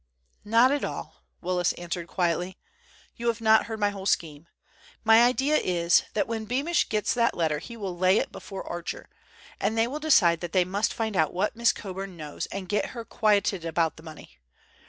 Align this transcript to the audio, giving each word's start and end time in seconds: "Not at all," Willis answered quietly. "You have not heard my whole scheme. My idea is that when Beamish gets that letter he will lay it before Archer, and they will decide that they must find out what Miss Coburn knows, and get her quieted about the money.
"Not 0.43 0.71
at 0.71 0.83
all," 0.83 1.25
Willis 1.41 1.73
answered 1.73 2.07
quietly. 2.07 2.57
"You 3.17 3.27
have 3.27 3.39
not 3.39 3.67
heard 3.67 3.79
my 3.79 3.91
whole 3.91 4.07
scheme. 4.07 4.47
My 5.03 5.21
idea 5.23 5.57
is 5.57 6.01
that 6.15 6.27
when 6.27 6.45
Beamish 6.45 6.89
gets 6.89 7.13
that 7.13 7.37
letter 7.37 7.59
he 7.59 7.77
will 7.77 7.95
lay 7.95 8.17
it 8.17 8.31
before 8.31 8.67
Archer, 8.67 9.07
and 9.59 9.77
they 9.77 9.85
will 9.85 9.99
decide 9.99 10.39
that 10.39 10.53
they 10.53 10.65
must 10.65 10.91
find 10.91 11.15
out 11.15 11.35
what 11.35 11.55
Miss 11.55 11.71
Coburn 11.71 12.17
knows, 12.17 12.47
and 12.47 12.67
get 12.67 12.85
her 12.97 13.05
quieted 13.05 13.63
about 13.63 13.95
the 13.97 14.01
money. 14.01 14.39